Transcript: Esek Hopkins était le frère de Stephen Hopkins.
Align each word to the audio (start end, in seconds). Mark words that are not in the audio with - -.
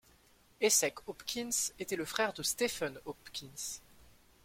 Esek 0.59 1.01
Hopkins 1.07 1.73
était 1.77 1.95
le 1.95 2.05
frère 2.05 2.33
de 2.33 2.41
Stephen 2.41 2.97
Hopkins. 3.05 3.81